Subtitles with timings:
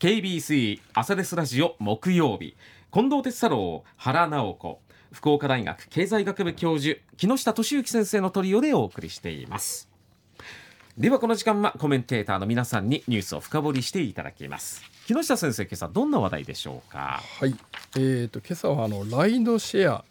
[0.00, 2.56] KBC 朝デスラジオ木曜日。
[2.90, 4.80] 近藤哲太郎原直子。
[5.12, 9.90] 福岡大学経済学部教授木下俊之先生のトリオでお送りしています。
[10.96, 14.82] ではこの時間はコメンテーターの皆さんにニュースを深掘りしていただきます。
[15.06, 17.20] 木下先生今朝どんな話題でしょうか？
[17.38, 17.54] はい。
[17.96, 20.04] えーと、今朝はあのライドシェア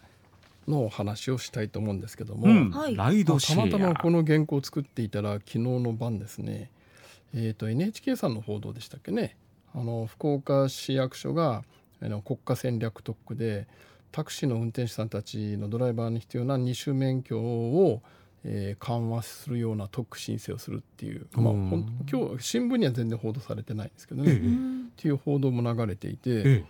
[0.68, 2.70] のお話をしたいと思うんですけども、うん。
[2.70, 3.68] はい、ライドシェア。
[3.68, 6.70] たまたまこの原稿を作っていたら昨日の晩ですね。
[7.34, 9.36] えーと、NHK さんの報道でしたっけね
[9.74, 11.64] あの福岡市役所が
[12.02, 13.68] あの国家戦略特区で
[14.12, 18.02] タクシーの運転手さんたちのドライバーに必要な二種免許を、
[18.44, 24.38] えー、緩和するような特区申請をするっていう、まあ、今日新聞には全然報道されてないんですけどね、ええ。
[24.38, 24.42] っ
[24.96, 26.66] ていう報道も流れていて、え、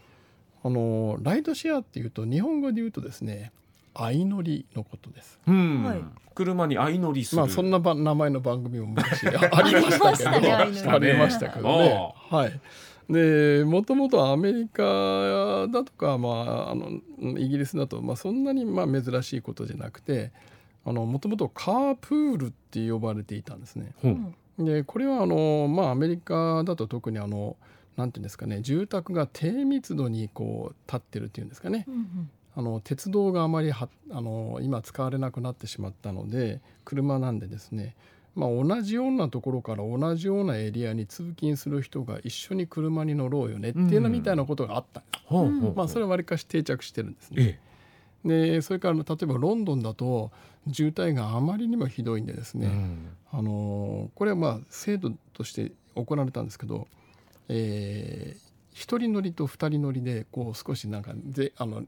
[0.63, 3.51] あのライドシェアっていうと日本語で言うとですね
[3.99, 5.39] 相乗りのことです。
[5.45, 7.41] はい、車に相乗りする。
[7.41, 10.63] まあそんなば名前の番組も昔 ありましたけど、あ
[10.99, 12.13] りましたけどね。
[12.29, 12.59] はい。
[13.09, 17.01] でもともとアメリカだとか、まあ、あの
[17.39, 20.31] イギリスだと、まあ、そんなにまあ珍しいことじゃなくて
[20.85, 23.93] もともとカープールって呼ばれていたんですね。
[24.03, 27.57] うん、でこれはあの、まあ、アメリカだと特にあの
[27.97, 32.29] なんていうんですかね住宅が低密度にこう立ってるっていうんですかね、うんうん、
[32.59, 37.95] あの鉄道があまりはあの今使われなくなってしまったので車なんでですね
[38.35, 47.59] まあ、同じようなところから同じようなエリアに通勤する人が一緒に車に乗ろうよねっていうのみたいなことがあったうん、まあ、それはわりかし定着してるんですね。
[48.23, 50.31] でそれから例えばロンドンだと
[50.71, 56.87] 渋滞があまりにもひどいんでですね、うん、あのこれはまあ制度として行われたんですけど、
[57.49, 61.83] えー、1人乗りと2人乗りでこう少しなんかであの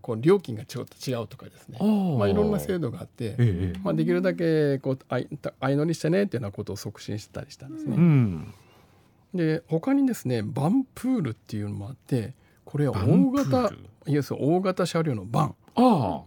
[0.00, 1.78] こう料金がちょっと違うとかですね。
[1.80, 7.96] まあ、いろんな制度があって、ええ、まあ、できるだけこう相乗りしてねっていうようなことを促進したりしたんですね。
[7.96, 8.54] うん、
[9.34, 13.72] で他にですねバンプールっていうのもあってこれは大型
[14.06, 15.54] いや大型車両のバン。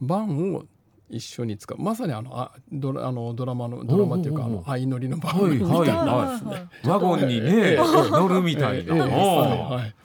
[0.01, 0.63] バンを
[1.09, 1.77] 一緒に使う。
[1.77, 6.31] まさにあのあドラあのドラマのドラマっていうかあの相乗りのバンみたいな。
[6.31, 9.95] ですね、ワゴンにね乗るみたいな、はい。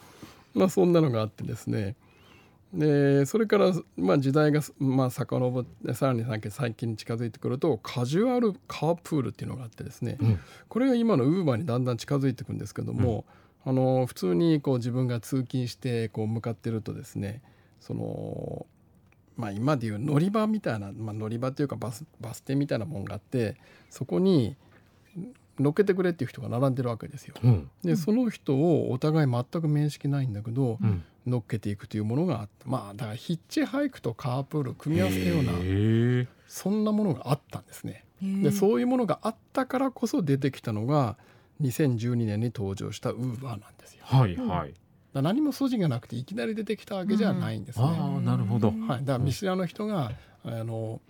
[0.59, 1.97] まあ、そんなのがあってですね
[2.77, 13.25] でそれから、まあ、時代が、まあ、遡ってさらに最近に近づいてくるとカジュアルカープールっていうのがあってですね、うん、これが今のウーバーにだんだん近づいていくんですけども、
[13.65, 17.41] うん、あの普通にこう自分が通勤してこう向かってるとですね
[17.81, 18.67] その、
[19.39, 23.57] まあ、今でいう乗り場みたいな、まあ、乗り場っていうかバスバス停みたいなもんがあって
[23.89, 24.55] そこに
[25.59, 27.35] 乗っけてくれっていう人が並んでるわけですよ。
[27.43, 32.69] うん、でその人をお互い全く面識ないんだけど、うん、乗っけていくというものがあった。
[32.69, 35.53] まあだからヒッチハイクとカープール組み合わせたような
[36.47, 38.05] そんなものがあったんですね。
[38.23, 41.19] でそういうものがあったからこそ出てきたのが
[41.61, 44.05] 2012年に登場したウーバーなんですよ。
[44.05, 44.75] はいはい、
[45.13, 47.85] 何も素地がなくていきなり出てきたわけじゃないんですね。
[47.85, 50.13] うん、あなるほど、はい、だから見知らぬ人が
[50.45, 51.01] あの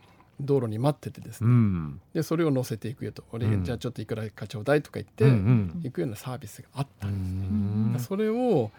[0.40, 8.06] 道路に待っててですね、うん、でそれを乗せていくよと「俺、うん、じゃあちょっといくらかちょうだい」とか言って、行くようなサービスがあったんですね。
[8.06, 8.70] それを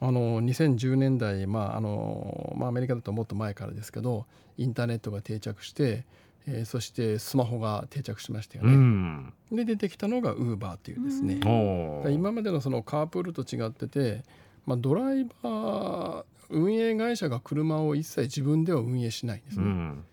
[0.00, 4.26] あの2010年代、まああのまあ、アメリカだともっと前からですけど
[4.58, 6.04] インターネットが定着して、
[6.46, 8.74] えー、そしてスマホが定着しましたよね。
[8.74, 14.22] うん、で出てきたのがウーバーというですね、うん、今までのそのカープールと違ってて、
[14.66, 19.64] まあ、ドライバー運営会社が車を一切自分では運営しないんですね。
[19.64, 20.04] うん。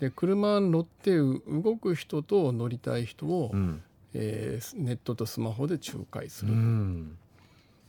[0.00, 3.82] で車に乗って動く人と乗りたい人を、うん、
[4.12, 7.18] えー、ネットとスマホで仲介する、うん、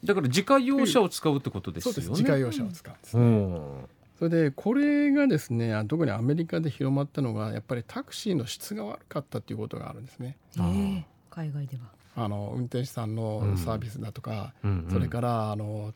[0.04, 2.10] だから自家用車を使うってことですよね。
[2.10, 3.18] 自家用車を使うんです。
[3.18, 10.38] ね、うん、それでこれがですね特にアメリカで広まったのがやっぱりタクシーの質が悪かったということがあるんですね。
[10.58, 11.98] えー、海外では。
[12.20, 14.52] あの運転手さんのサービスだとか、
[14.90, 15.94] それからあの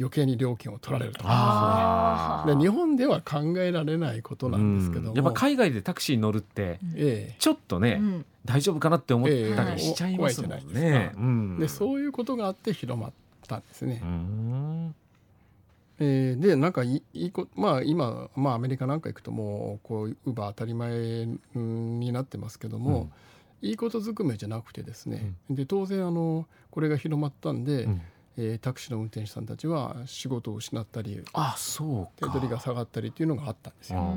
[0.00, 2.44] 余計に料金を取られるとか。
[2.46, 11.12] ですねで日本では考えられないことなんですけども、やっぱ海外でタクシーに乗るって、ええ、ちょっとね、うん、大丈夫かなって思ったりしちゃいますもんね。
[11.60, 13.12] でそういうことがあって広まっ
[13.48, 14.00] たんですね。
[16.00, 23.10] えー、でなんかいいこまあ今、まあ、アメリカなんか行くともうこうウーバー当たり前になってますけども、
[23.62, 28.02] うん、いいことずくめじゃなくてですね、うん、で当然あのこれが広まったんで、うん
[28.40, 34.14] えー、タクシーの運転手さんたちは仕事を失ったりあそう手取りが下がったりっていうのがあったんですよ。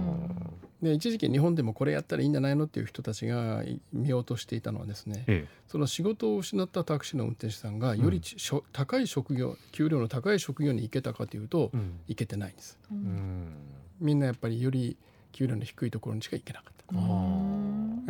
[0.83, 13.53] で一時期日本でもこれやったらいいんじゃないのっていう人たちが見ようとしていたのはですね、ええ、その仕事を失ったタクシーの運転手さんがより、うん、高い職業給料の高い職業に行けたかというと、うん、行けてないんです、うん、
[13.99, 14.97] みんなやっぱりより
[15.31, 16.81] 給料の低いところにしか行けなかった。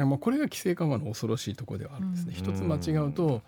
[0.05, 2.33] まあこれが規制緩和の恐ろしいところではあるんですね。
[2.35, 3.41] 一つ間違うと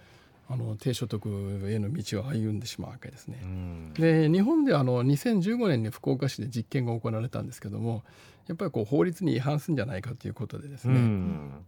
[0.49, 1.29] あの低所得
[1.69, 3.39] への道を歩んでしまうわけですね。
[3.95, 8.03] で日本であの2015年に福岡市で実験が行われたんですけども
[8.47, 10.99] やっぱりこう法律に違反するんじゃないかということでですね、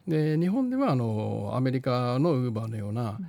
[0.08, 3.20] で日本ではあのアメリカのウーバーのような、こ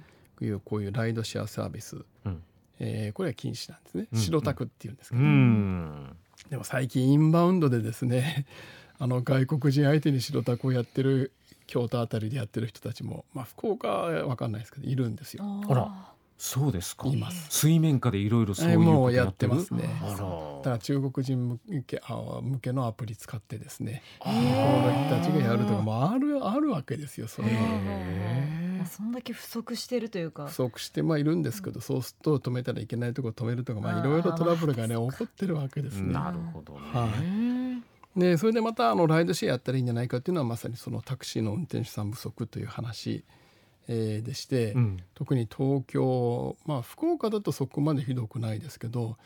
[0.41, 2.43] ういうこういうライドシェアサービス、うん、
[2.81, 4.09] えー、これは禁止なんですね。
[4.15, 5.23] 白タクっていうんですけど、
[6.51, 8.47] でも最近インバウンドでですね
[8.99, 11.33] あの外国人相手に白タクをやってる
[11.67, 15.45] 京都あたりでやってる人たちも、まあ、福岡は分かんないですけどいるんですよ。
[15.69, 17.09] あらそうですか。
[17.09, 17.47] います。
[17.49, 19.85] 水面下でいろいろそういうことやってますね。
[20.03, 24.35] だから中国人向けあ向けのアプリ使ってですね、この
[25.09, 27.29] 人たちがやるとかもあるあるわけですよ。
[27.29, 28.87] それは。
[28.87, 30.47] そんだけ不足してるというか。
[30.49, 36.13] 不足してまあいるんですけど、そうすると止めたらいけないところ止めるとかまあいろいろトラブルがね起こってるわけですね。
[36.13, 36.81] なるほど、ね。
[36.93, 37.66] はい。
[38.17, 43.25] でそれでまたあのライドシェアやったらいいんじゃないかっていうのはまさにそのタクシーの運転手さん不足という話
[43.89, 49.17] えー、でして、うん、特に東京まあ福岡だとそこまでひどくないですけど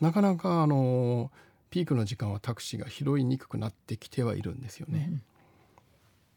[0.00, 1.30] なかなかあの
[1.70, 5.08] ピークの時間はタクシーが拾いにくくなってきてはいるんですよね。
[5.10, 5.22] うん、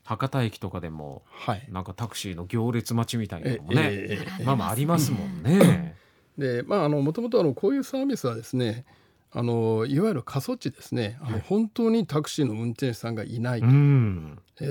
[0.03, 5.95] 博多駅とかでも、はい、なんかタクシーの行列待ちみたいなのもね、ええまあまあありますもんね。
[6.37, 8.85] でまああのもともとこういうサービスはですね
[9.35, 11.17] あのいわゆる過疎地ですね。
[11.21, 13.69] あの、本当にタクシーの運転手さんがいないと,、え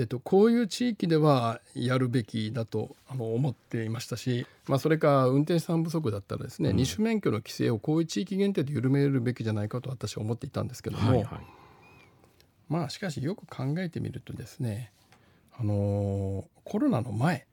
[0.03, 11.39] ーと、こういう地域ではやるべきだとあの思っていましたし、まあ、それか運転手さん不足だったらですね、うん、二種免許の規制をこういう地域限定で緩めるべきじゃないかと私は思っていたんですけども、はいはい、
[12.69, 14.93] まあしかしよく考えてみるとですね
[15.57, 17.45] あのコロナの前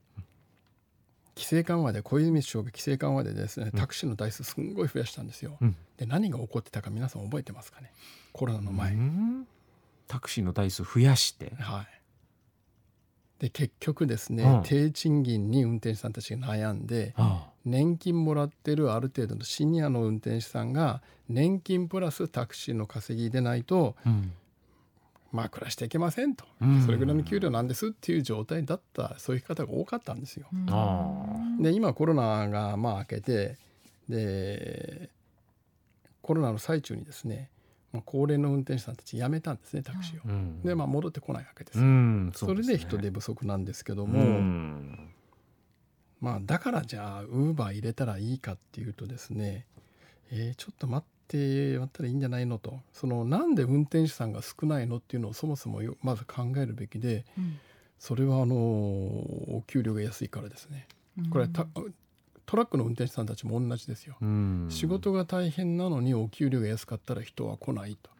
[1.36, 5.56] 規制緩和で小泉首相が規制緩和でですねタクシーの台数すんごい増やしたんですよ。
[5.60, 7.92] うん、で何が起こってたか皆さん覚えてますかね？
[8.32, 8.96] コロナの前。
[10.06, 11.52] タクシーの台数増やして。
[11.58, 11.86] はい。
[13.38, 17.14] で結局ですね、うん、低賃金に運転手さんたちが悩んで、
[17.64, 24.32] 年金もらってるある程度のシニアの運転手さんが年金プラスタクシーの稼ぎでないと、うん、
[25.32, 26.44] まあ暮らしていけませんと、
[26.84, 30.48] それぐらいの給料なんですっていう状態だったそういう方が多かったんですよ。
[31.60, 33.56] で今コロナがまあ明けて
[34.08, 35.10] で
[36.22, 37.50] コロナの最中にですね
[37.92, 40.20] まあ、高齢の運転手さんたち辞めたんですねタクシーを。
[40.24, 41.78] うん、でまあ戻ってこないわけです。
[41.78, 41.84] よ。
[41.84, 45.10] うんそすね、それで人手不足なんですけども、うん、
[46.20, 49.66] まあだからじゃあウーバー入れたらいいかっていうとですね、
[50.30, 57.58] えー、ちょっと待ってやったらいいんじゃないのとそのなんで運転手さんが少ないのっていうのをそもそもまず考えるべきで、うん、
[58.00, 60.88] それはあのお給料が安いからですね。
[61.30, 61.50] これは
[62.46, 64.16] トラックの運転手さんたちも同じですよ。
[64.70, 68.10] 仕事が大変なのにお給料が安かったら人は来ないと。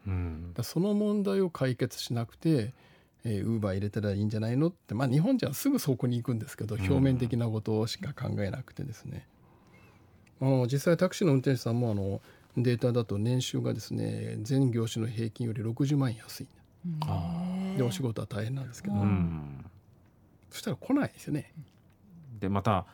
[0.55, 2.73] だその問題を解決しなくて
[3.25, 9.27] ウーバー入れたらいいんじゃないのってまあ日本じゃすぐそこに行くんですけど表面的なことしか考えなくてですね。
[10.41, 12.21] あの実際タクシーの運転手さんもあの
[12.57, 16.49] データだと年収がですね全業種の平均より60万円安い、
[17.77, 18.95] でお仕事は大変なんですけど、
[20.51, 21.53] そしたら来ないですよね。
[22.41, 22.87] でまた、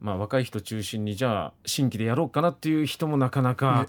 [0.00, 3.88] まあ、若い人中心にじゃあ新規でやろうかなっていう人もなかなか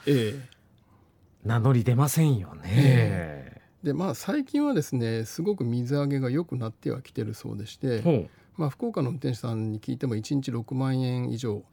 [1.43, 2.61] 名乗り出ませんよね。
[2.65, 3.61] ええ。
[3.83, 11.63] でまあ最近はですねすごく水揚げが良くなってはきてるそうでして、まあ、福岡の運転手さんに聞いても1日6万円以上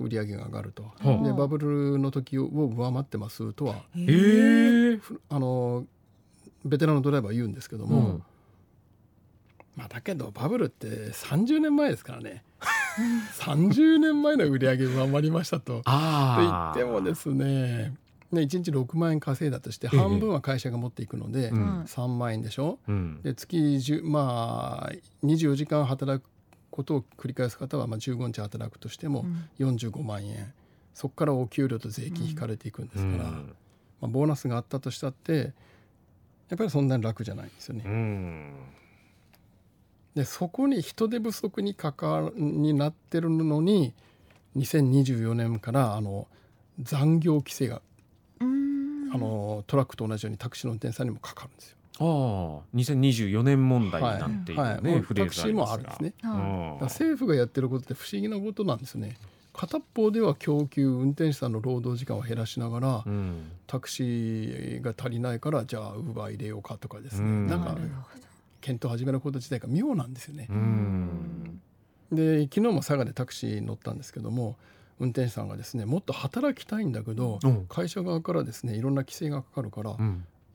[0.00, 0.92] 売り上げが上がると、
[1.22, 5.84] でバブルの時を上回ってますとは、えー、あの
[6.64, 8.22] ベテランのドライバーは言うんですけども、うん、
[9.76, 12.42] まあ、だけどバブルって30年前ですからね。
[13.38, 15.82] 30年前の売り上げ上回りましたと。
[15.82, 17.94] と言ってもですね
[18.32, 24.92] ね、1日6万円稼いだとして半分は会社が持っていくので3万円でしょ、うん、で月10まあ
[25.24, 26.29] 24時間働く
[26.70, 29.24] ことを繰り返す方はまあ15日働くとしても
[29.58, 30.52] 45万円、うん、
[30.94, 33.56] そこからお給料と税金引かれていくんですから、うん、
[34.00, 35.52] まあ、ボーナスがあったとしたって
[36.48, 37.84] やっぱりそんなに楽じゃないんですよね。
[37.86, 38.54] うん、
[40.14, 43.94] でそこに人手不足に関わになってるのに
[44.56, 46.26] 2024年からあの
[46.80, 47.82] 残業規制が
[48.40, 48.44] あ
[49.18, 51.76] のトラックと同じようにタクシーの運転手さんにもかかるんですよ。
[52.00, 52.06] ああ
[52.74, 54.72] 2024年問題なんていうね、はい。
[54.72, 56.14] はい、タクシーもあるんですね、
[56.80, 59.16] 政府がやってることって不思議なことなんですね。
[59.52, 67.76] 片っぽでは供給運転手さんの労働時間を減らしながら、うん、タクシーが足りないからじゃあウーバー入れようかとかですね、うん、なんか
[68.60, 70.46] 検討始めること自体が妙なんですよね。
[70.48, 71.60] うん、
[72.12, 74.56] で昨日も佐賀でタクシー乗ったんですけども
[75.00, 79.96] 運転手さんがですねもっと働きたいんだけど、会社側からですねいろんな規制がかかるから、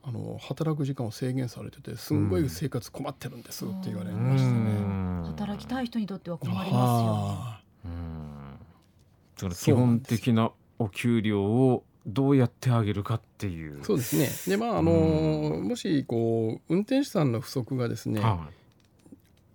[0.08, 5.26] あの働く時間を制限されててすんごい生活困ってるんですって言われましたね。
[5.26, 7.60] 働きたい人にとっては困りま
[9.36, 9.50] すよ。
[9.50, 13.84] 基本的なお給料をどうやってあげるかっていう。
[13.84, 14.28] そうですね。
[14.46, 18.54] でまああの、うん、もしこう運転手さんの不足がですね、はい、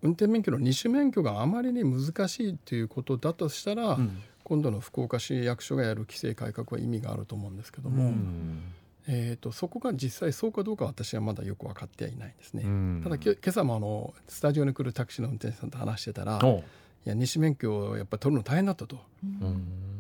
[0.01, 8.61] 運転免許の二種免許があまりに難しいということだとしたら、うん、今度の福岡市役所がやる規制改革は意味があると思うんですけども、うん、
[9.07, 12.63] えーと、そこが実際そうかどうか私はまだよく分かってはいないんですね。
[13.03, 18.97] ただ今朝もあのスタジオに来るタクシーの運転手さんと話してたらいや二種免許をやっぱり取るの大変だったと、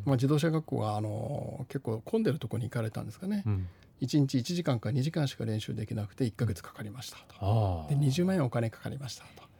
[0.05, 3.67] まあ、自動車学校があの結構混んでるところに行かれたんですかね、うん、
[4.01, 9.51] 1日1時間か2時間しか練習できなくて1か月かかりましたと、で20万円お金かかりましたと。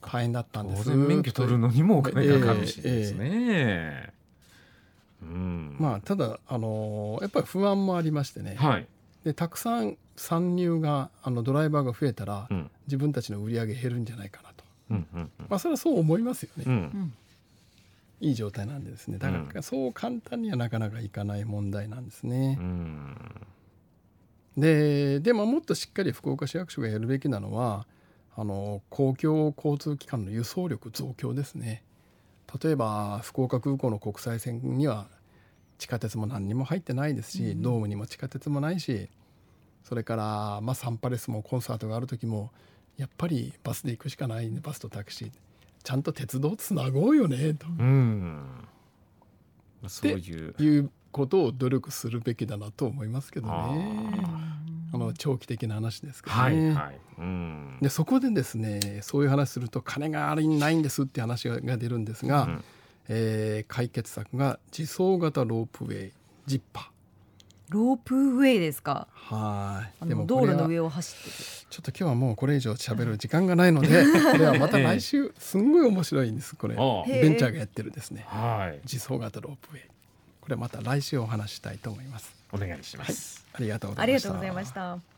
[0.00, 0.88] 大変だったんです。
[0.90, 3.28] 免許取るのにもお金かかるしですね。
[3.30, 4.17] えーえー、うん、
[5.20, 8.86] まあただあのやっぱり不安もありましてね、はい、
[9.24, 16.64] でたくさん参入があのドライバーが増えたら、うん、自分たちの売り上げ減るんじゃないかなと、うんうんうん、まあそれはそう思いますよね。
[16.66, 17.12] うん。
[18.20, 19.18] いい状態なんですね。
[19.18, 22.56] だからそう簡単にはなかなかいかない問題なんですね。
[22.58, 23.16] うん、
[24.56, 27.86] ででももっとしっかり福岡市役所がやるべきなのは
[28.36, 31.84] あの公共交通機関の輸送力増強ですね。
[32.62, 35.06] 例えば福岡空港の国際線には
[35.78, 39.08] 地下鉄も何にも入ってないですし、うん、ドームにも地下鉄もないし
[39.84, 42.50] それから、まあ、サンパレスもコンサートがある時も
[42.98, 45.30] やっぱりバスで行くしかないんでバスとタクシー。
[45.84, 47.66] ちゃんと鉄道つなごうよねと。
[47.66, 48.44] うん。
[49.86, 50.54] そういう。
[50.58, 54.57] いうことを努力するべきだなと思いますけどね。
[54.98, 56.42] あの長期的な話ですけどね。
[56.42, 62.64] はいはい、うん、でそこでですねそういう話すると金がありないんですって話が出るんですが、うん、
[63.08, 66.12] えー、解決策が自走型ロープウェイ
[66.46, 66.84] ジッパー。
[67.70, 69.08] ロープウェイですか？
[69.12, 70.08] はい。
[70.08, 71.30] でも道路の上を走って
[71.68, 73.88] ちょっと今日はもうこれ以上喋る時間がないので、
[74.32, 76.56] これはまた来週すんごい面白いんです。
[76.56, 78.24] これベンチャーがやってるですね。
[78.26, 78.80] はい。
[78.90, 79.82] 自走型ロープウェイ。
[80.40, 82.37] これまた来週お話したいと思います。
[82.52, 83.44] お願いします。
[83.52, 84.30] はい、ありがとうございました。
[84.30, 85.17] ありがとうございました。